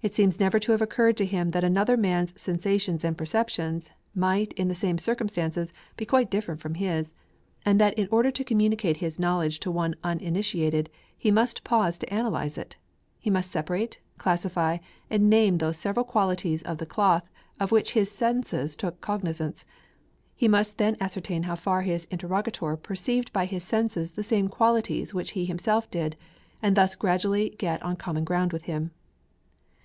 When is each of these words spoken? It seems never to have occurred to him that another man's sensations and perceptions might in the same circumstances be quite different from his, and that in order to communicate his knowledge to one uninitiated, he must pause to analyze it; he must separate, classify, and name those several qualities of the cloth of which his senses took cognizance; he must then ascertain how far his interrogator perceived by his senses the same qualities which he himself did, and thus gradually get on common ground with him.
It 0.00 0.14
seems 0.14 0.38
never 0.38 0.60
to 0.60 0.70
have 0.70 0.80
occurred 0.80 1.16
to 1.16 1.26
him 1.26 1.48
that 1.50 1.64
another 1.64 1.96
man's 1.96 2.32
sensations 2.40 3.04
and 3.04 3.18
perceptions 3.18 3.90
might 4.14 4.52
in 4.52 4.68
the 4.68 4.74
same 4.76 4.96
circumstances 4.96 5.72
be 5.96 6.06
quite 6.06 6.30
different 6.30 6.60
from 6.60 6.74
his, 6.74 7.14
and 7.66 7.80
that 7.80 7.94
in 7.98 8.06
order 8.12 8.30
to 8.30 8.44
communicate 8.44 8.98
his 8.98 9.18
knowledge 9.18 9.58
to 9.58 9.72
one 9.72 9.96
uninitiated, 10.04 10.88
he 11.18 11.32
must 11.32 11.64
pause 11.64 11.98
to 11.98 12.14
analyze 12.14 12.56
it; 12.56 12.76
he 13.18 13.28
must 13.28 13.50
separate, 13.50 13.98
classify, 14.18 14.78
and 15.10 15.28
name 15.28 15.58
those 15.58 15.76
several 15.78 16.04
qualities 16.04 16.62
of 16.62 16.78
the 16.78 16.86
cloth 16.86 17.28
of 17.58 17.72
which 17.72 17.94
his 17.94 18.08
senses 18.08 18.76
took 18.76 19.00
cognizance; 19.00 19.64
he 20.36 20.46
must 20.46 20.78
then 20.78 20.96
ascertain 21.00 21.42
how 21.42 21.56
far 21.56 21.82
his 21.82 22.04
interrogator 22.04 22.76
perceived 22.76 23.32
by 23.32 23.46
his 23.46 23.64
senses 23.64 24.12
the 24.12 24.22
same 24.22 24.46
qualities 24.46 25.12
which 25.12 25.32
he 25.32 25.44
himself 25.44 25.90
did, 25.90 26.16
and 26.62 26.76
thus 26.76 26.94
gradually 26.94 27.50
get 27.58 27.82
on 27.82 27.96
common 27.96 28.22
ground 28.22 28.52
with 28.52 28.62
him. 28.62 28.92